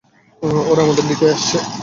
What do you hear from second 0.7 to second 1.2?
ওরা আমাদের